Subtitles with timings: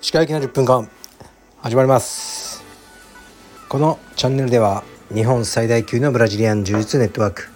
[0.00, 0.90] 歯科行きの10分間
[1.60, 2.64] 始まります。
[3.68, 4.82] このチャンネルでは
[5.14, 7.48] 日本最大級のブラジリアン柔術ネットワーク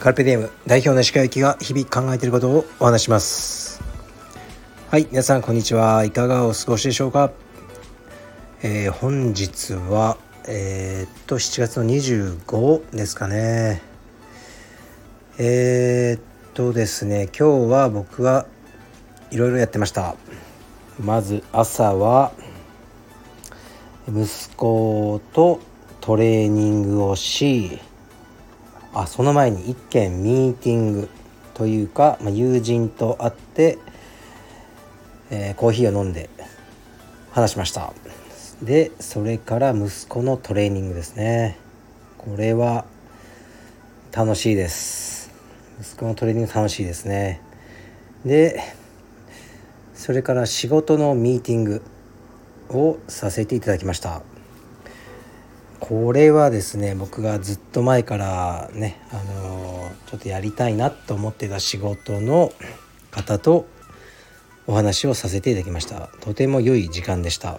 [0.00, 3.80] カルペディエム代表の歯科行きが日々考えていることをお話します。
[4.90, 6.04] はい皆さんこんにちは。
[6.04, 7.30] いかがお過ごしでしょうか、
[8.64, 10.16] えー、本日は
[10.48, 13.91] えー、っと7月の25ですかね。
[15.38, 16.22] えー、っ
[16.52, 18.46] とですね今日は僕は
[19.30, 20.14] いろいろやってました。
[21.02, 22.32] まず朝は
[24.06, 25.60] 息子と
[26.02, 27.78] トレーニングをし
[28.92, 31.08] あその前に一件ミーティング
[31.54, 33.78] というか、まあ、友人と会って、
[35.30, 36.28] えー、コーヒーを飲んで
[37.30, 37.94] 話しました。
[38.62, 41.56] でそれから息子のトレーニングですね。
[42.18, 42.84] これは
[44.12, 45.21] 楽しいです。
[45.82, 47.40] 息子のトレーニング楽しいですね。
[48.24, 48.62] で
[49.94, 51.82] それから仕事のミーティング
[52.68, 54.22] をさせていただきました。
[55.80, 62.52] これはですね僕がずっと前からねあのちょっとやりたいなと思ってた仕事の
[63.10, 63.66] 方と
[64.68, 66.10] お話をさせていただきました。
[66.20, 67.58] とても良い時間でした。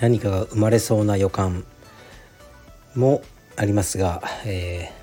[0.00, 1.64] 何かが生まれそうな予感
[2.94, 3.22] も
[3.56, 4.97] ありますが、えー、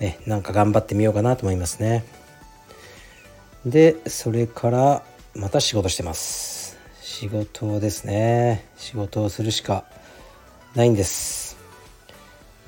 [0.00, 2.04] ね、なんか頑張ってみようかなと思いますね。
[3.64, 5.02] でそれから
[5.34, 6.78] また仕事してます。
[7.00, 8.66] 仕事ですね。
[8.76, 9.84] 仕事をするしか
[10.74, 11.56] ないんです。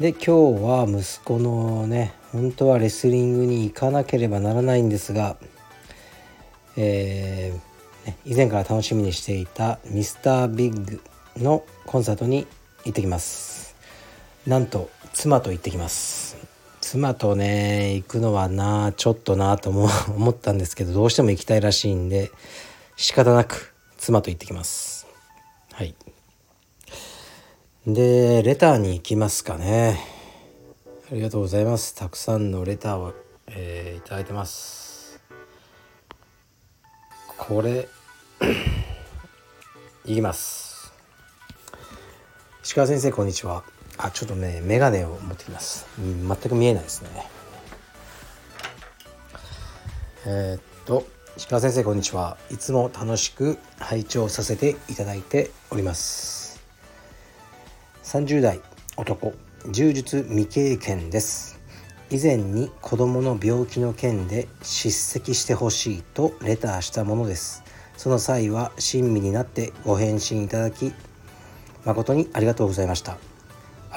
[0.00, 5.36] で今日は息子のね本当はレスリングに行かなければならないんですが、
[6.76, 11.00] えー、以前から楽しみにしていたミスタービッグ
[11.36, 12.46] のコンサートに
[12.84, 13.76] 行ってきます。
[14.46, 16.57] なんと妻と行ってきます。
[16.90, 22.30] 妻とね行くのはなちょっとなとも思ったんですけどどうしても行きたいらしいんで
[22.96, 25.06] 仕方なく妻と行ってきます。
[25.74, 25.94] はい。
[27.86, 30.00] でレターに行きますかね。
[31.12, 31.94] ありがとうございます。
[31.94, 33.12] たくさんのレターを、
[33.48, 35.20] えー、いただいてます。
[37.36, 37.86] これ
[40.06, 40.90] いきます。
[42.64, 43.77] 石川先生こんにちは。
[43.98, 47.08] あちょっとね眼鏡を持ってきます、うん、全く見えないですね。
[50.26, 52.36] えー、っと石川先生こんにちは。
[52.50, 56.60] いつも楽しく拝聴させていただいております。
[58.04, 58.60] 30代
[58.96, 59.34] 男。
[59.70, 61.60] 柔術未経験です。
[62.10, 67.62] 以前に子供の病気の件で叱責してほしいとレターしたものです。
[67.96, 70.92] その際は親身になってご返信いただき
[71.84, 73.18] 誠にありがとうございました。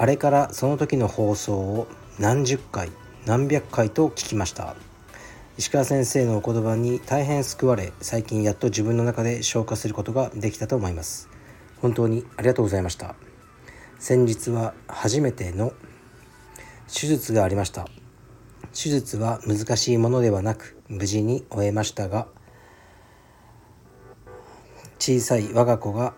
[0.01, 2.89] あれからその時の放送を何十回
[3.27, 4.75] 何百回と聞きました。
[5.59, 11.29] 石川先生のお言葉に大変救われ最近やっと自分の中で消化することができたと思います。
[11.83, 13.13] 本当にありがとうございました。
[13.99, 15.71] 先日は初めての
[16.91, 17.87] 手術がありました。
[18.73, 22.25] 手術は難しいものではなく無事に終えましたが
[24.97, 26.15] 小さい我が子が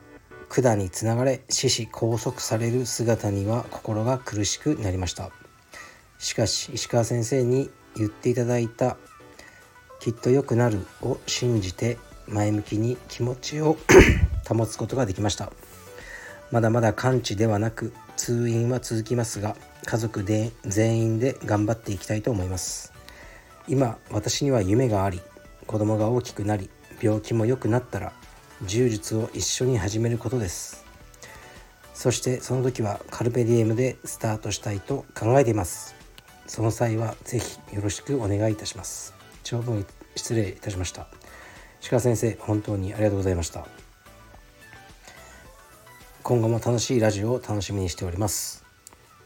[0.62, 5.31] 管につながれ死死拘束される姿には心が苦しくなりました。
[6.19, 8.97] しかし石川先生に言っていただいた
[10.00, 11.97] 「きっと良くなる」を信じて
[12.28, 13.78] 前向きに気持ちを
[14.47, 15.52] 保つことができました。
[16.52, 22.94] まだまだ完治ではなく通院は続きますが家族で全員で頑張っていきたいと思います。
[23.68, 25.22] 今私には夢があり
[25.66, 26.69] 子供が大きくなり
[27.02, 28.13] 病気も良くなったら
[28.66, 30.85] 柔術を一緒に始めることです。
[31.94, 35.96] そしてその時はカルペディエムでスタートしたいと考えています。
[36.47, 39.13] その際は是非よろしくお願いいたします。
[39.44, 39.85] 長文
[40.16, 41.07] 失礼いたしました。
[41.90, 43.68] 鹿先生本当にありがとうございました。
[46.24, 48.63] 今後も楽しいラジオを楽しみにしております。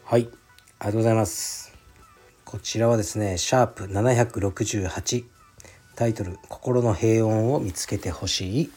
[0.03, 0.29] はい
[0.79, 1.73] ありがとうございます。
[2.43, 5.25] こちらはですねシャープ768
[5.95, 8.71] タイトル「心の平穏を見つけてほしい」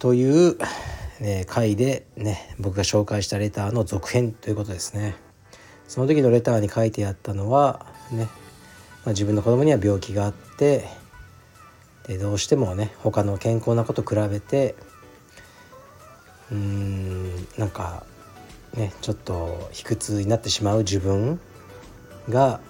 [0.00, 0.56] という、
[1.20, 5.14] ね、回でね僕が紹介したレターの続編ということですね。
[5.86, 8.30] その時のレターに書いてあったのはね、ま
[9.06, 10.88] あ、自分の子供には病気があって
[12.06, 14.74] でどうしてもね他の健康な子と比べて
[16.50, 18.06] うーんなんか
[18.74, 21.38] ねちょっと卑屈になってしまう自分
[22.28, 22.60] が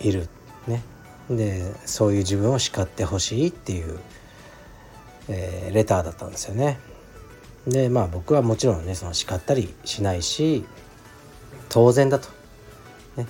[0.00, 0.28] いる。
[0.66, 0.82] ね。
[1.28, 3.98] でそういう自分を叱ってほしいっていう
[5.28, 6.78] えー、レターだったんですよね。
[7.66, 10.64] でまあ僕はもちろんねその叱ったりしないし
[11.68, 12.28] 当然だと、
[13.16, 13.26] ね、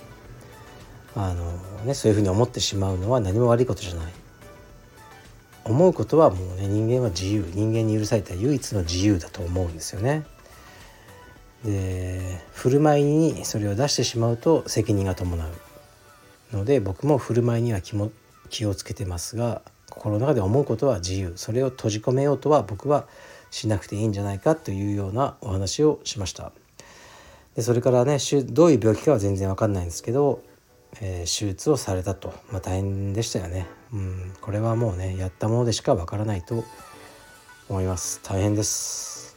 [1.14, 1.52] あの、
[1.84, 4.12] ね、そういうふうに思ってしまうのは何も悪いことじゃない
[5.64, 10.24] 思うことはもうね人間は自由人間に許された唯一の自由だと思うんですよね。
[11.64, 15.44] で振る舞いにそれを出してしまうと責任が伴
[16.52, 18.10] うので僕も振る舞いには気も
[18.50, 19.62] 気をつけてますが
[19.94, 21.32] 心の中で思うことは自由。
[21.36, 23.06] それを閉じ込めようとは僕は
[23.50, 26.52] しなくていいんじゃないかというようなお話をしました。
[27.54, 30.42] でそれからねどういう病気かは全然わかんないんですけど
[31.00, 36.64] えー、手術をされたと、まあ、大変でしたよね、うん、これはもうねやったものでしかわからないと
[37.68, 38.20] 思います。
[38.22, 39.36] 大変です。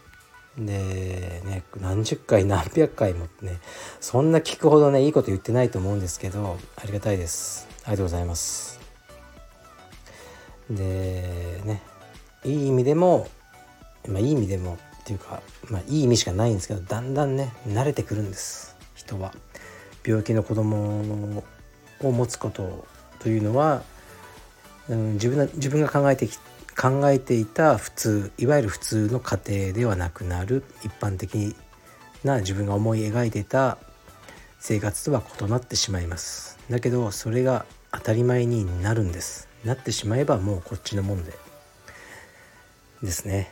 [0.57, 3.59] でね何十回何百回もね
[3.99, 7.67] そんな聞くほどねいいこと言ってないと思うんですけどありがたいです。
[7.83, 8.74] ありがとうございます。
[10.69, 11.81] でね
[12.43, 13.27] いい意味でも
[14.07, 19.33] まあいい意味でもっていうかまあいい意味しかないんですけどだんだんね慣れてくるんです人は。
[20.05, 21.43] 病気の子供
[22.01, 22.85] を持つこと
[23.19, 23.81] というのは、
[24.87, 26.29] うん、自分自分が考えて
[26.79, 31.55] 考えていた普通いわゆる普通の家庭ではなくなる一般的
[32.23, 33.77] な自分が思い描いていた
[34.59, 41.33] 生活とは異なってしまいますだけどそれが当たり前になるんですなってしまえばもうこっちのもんで
[43.01, 43.51] ですね、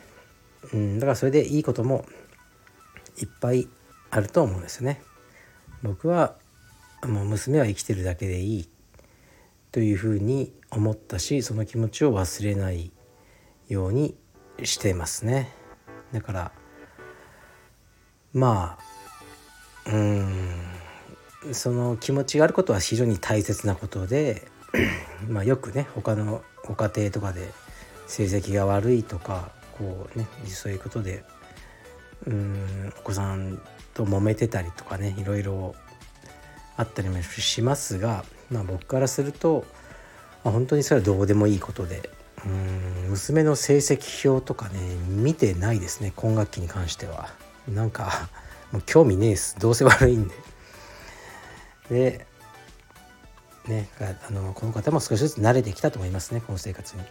[0.72, 2.06] うん、だからそれでいいことも
[3.20, 3.68] いっぱい
[4.10, 5.02] あると思うんですよね。
[5.82, 6.36] 僕は
[7.04, 8.68] もう娘は生きてるだけでいい
[9.72, 12.92] というふうに思ったしその気持ちを忘れない
[13.68, 14.16] ように
[14.62, 15.52] してますね。
[16.12, 16.52] だから
[18.32, 18.78] ま
[19.84, 20.64] あうん
[21.52, 24.48] その気持ちがあることは非常に大切なことで
[25.28, 27.50] まあよくね他のご家庭とかで
[28.06, 31.24] 成績が悪いとかこうねそういうことで
[32.26, 33.60] うんお子さん
[33.94, 35.74] と揉めてたりとかねいろいろ
[36.76, 39.64] あったりもしますが、まあ、僕からすると、
[40.42, 42.10] まあ、本当にそれはどうでもいいことで
[42.44, 47.28] うん娘の成績表とかね見てないですね今学期に関しては。
[47.68, 48.28] なんか
[48.72, 49.58] もう興味ねえです。
[49.58, 50.34] どうせ悪いんで。
[51.90, 52.26] で
[53.68, 53.88] ね
[54.28, 57.02] あのこの方も少しずつ慣れてきたと思いますねこの生活に。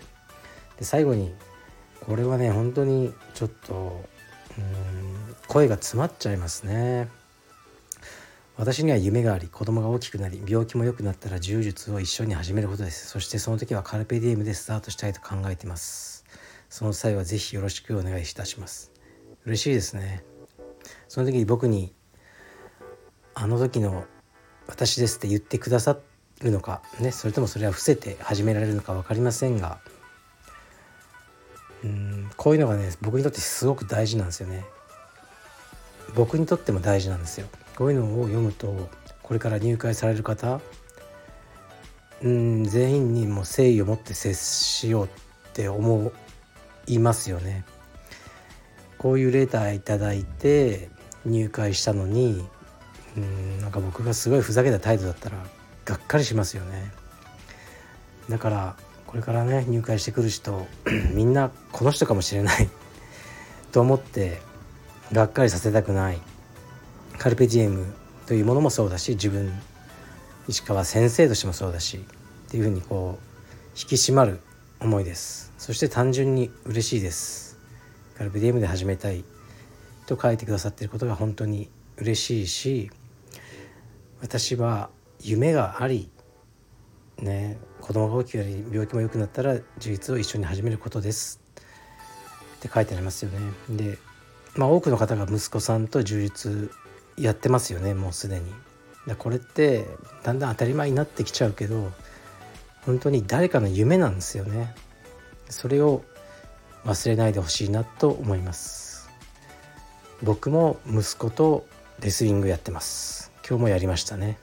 [0.77, 1.33] で最後に
[2.01, 4.03] これはね本当にちょっと
[4.57, 7.09] うん声が詰まっちゃいますね。
[8.55, 13.07] 私には夢があり子供が大きくなり病気も良くなったら柔術を一緒に始めることです。
[13.07, 16.23] そしてその時はカルペディエムでスタートしたいと考えてます。
[16.69, 18.91] その際は是非よろしくお願いいたします。
[19.45, 20.23] 嬉しいですね。
[21.07, 21.93] その時に僕に
[23.33, 24.05] あの時の
[24.67, 26.12] 私ですって言ってくださった
[26.43, 29.79] るのかねそれともそれは伏せて始められるのか分かりませんが
[31.83, 34.65] うんこういうのがね僕にとってすごく大事なんですよね
[36.15, 38.89] 僕にとっても大事なんですよこういうのを読むと
[39.21, 40.59] これから入会される方
[42.21, 45.09] うん全員にも誠意を持って接しようっ
[45.53, 46.11] て思
[46.87, 47.65] いますよね。
[48.97, 50.89] こういうレーターいただいて
[51.25, 52.45] 入会したのに
[53.17, 55.45] うんなんか僕がすごいふざけた態度だったら
[55.85, 56.91] がっかりしますよね。
[58.29, 58.75] だから
[59.05, 60.65] これからね入会してくる人
[61.13, 62.69] みんなこの人かもしれない。
[63.71, 64.41] と思って
[65.11, 66.19] がっかりさせたくない。
[67.17, 67.93] カルペディエム
[68.25, 69.51] というものもそうだし自分
[70.47, 74.39] 石川先生としてもそうだしっていうふうにこう引き締まる
[74.79, 75.53] 思いです。
[75.57, 77.57] そして単純に嬉しいです。
[78.17, 79.23] カルペディエムで始めたい。
[80.05, 82.91] と書いてくださっていることが本当に嬉しいし
[84.21, 84.89] 私は
[85.23, 86.09] 夢があり
[87.19, 91.41] ね子供が大きくなり病気も良くなったら自立を一緒に始めることです
[92.57, 93.39] って書いてありますよね
[93.69, 93.97] で
[94.55, 96.69] まあ多くの方が息子さんと充実
[97.17, 98.51] やってますよねもうすでに。
[99.07, 99.85] でこれって
[100.23, 101.91] だんだん当たり前になってきちゃうけど
[102.85, 104.75] 本当に誰かの夢なんですよね。
[105.49, 106.03] それを
[106.85, 109.09] 忘れないでほしいなと思います。
[110.21, 111.65] 僕も息子と
[111.99, 113.31] レスリングやってます。
[113.47, 114.37] 今日もやりましたね。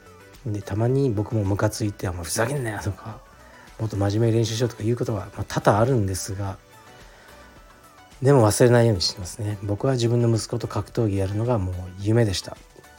[0.47, 3.21] でたまに僕もムカついて「もうふざけんなよ」とか
[3.79, 6.59] もっと真面目に練習しようとかいうことは、まあ、多々あるんですが
[8.23, 9.57] でも忘れないようにしてますね。
[9.63, 12.57] 僕は自分の息子と格闘技やるのがもう夢でした。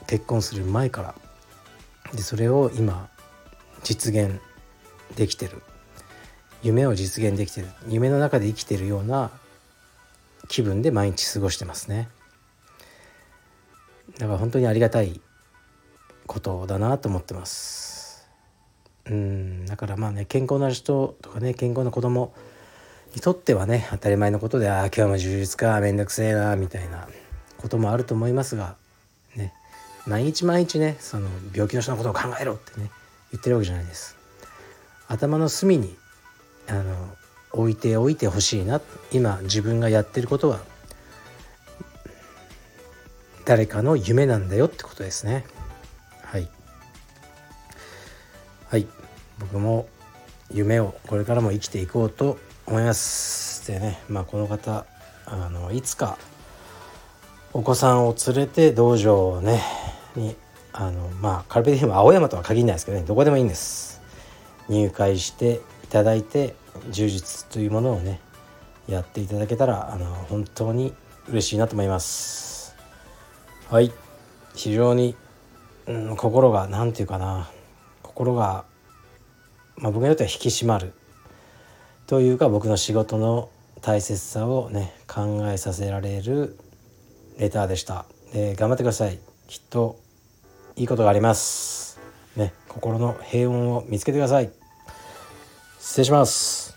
[0.07, 1.15] 結婚する前から。
[2.15, 3.07] でそれを今
[3.83, 4.41] 実現
[5.15, 5.61] できてる。
[6.63, 7.67] 夢を実現できてる。
[7.87, 9.29] 夢の中で生きてるような
[10.47, 12.09] 気分で毎日過ごしてますね。
[14.17, 15.21] だから本当にありがたい
[16.31, 18.25] ことだなと思ってます。
[19.05, 22.33] うんだからまあね健康な人とかね健康な子供
[23.13, 27.09] にとってはね当たり前のことでああ今日も充実かめんどくせえなみたいな
[27.57, 28.75] こともあると思いますが
[29.35, 29.53] ね
[30.07, 32.89] 毎日毎日ねその病気の人のことを考えろってね
[33.33, 34.15] 言ってるわけじゃないです。
[35.09, 35.97] 頭の隅に
[36.69, 36.95] あの
[37.51, 38.79] 置いておいてほしいな
[39.11, 40.61] 今自分がやってることは
[43.43, 45.43] 誰かの夢なんだよってことですね。
[48.71, 48.87] はい。
[49.37, 49.85] 僕も
[50.49, 53.67] 夢をこれからも生きていこうと思います。
[53.67, 54.85] でねまあこの方
[55.25, 56.17] あのいつか
[57.51, 59.61] お子さんを連れて道場をね
[60.15, 60.37] に
[60.71, 64.01] あのまあカルペディウム青山とは限らないですけどねどこでもいいんです。
[64.69, 66.55] 入会していただいて
[66.91, 68.21] 充実というものをね
[68.87, 70.93] やっていただけたらあの本当に
[71.27, 72.73] 嬉しいなと思います。
[73.69, 73.91] はい。
[74.55, 75.17] 非常に、
[75.87, 77.49] うん、心が何て言うかな。
[78.11, 78.65] 心が、
[79.77, 80.93] まあ、僕にとっては引き締まる。
[82.07, 83.49] というか僕の仕事の
[83.81, 86.57] 大切さをね考えさせられる
[87.37, 88.05] レターでした。
[88.33, 89.17] で頑張ってください。
[89.47, 89.97] きっと
[90.75, 91.99] いいことがあります。
[92.35, 94.51] ね心の平穏を見つけてください。
[95.79, 96.71] 失礼します。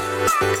[0.00, 0.58] Thank you.